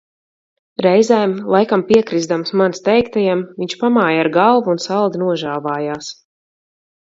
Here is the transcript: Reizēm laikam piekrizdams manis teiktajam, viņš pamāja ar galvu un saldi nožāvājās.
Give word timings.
Reizēm 0.85 1.35
laikam 1.55 1.83
piekrizdams 1.91 2.53
manis 2.61 2.81
teiktajam, 2.87 3.43
viņš 3.59 3.77
pamāja 3.83 4.25
ar 4.25 4.31
galvu 4.39 4.75
un 4.75 4.83
saldi 4.87 5.23
nožāvājās. 5.27 6.11